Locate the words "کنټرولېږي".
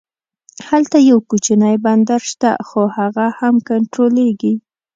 3.69-4.53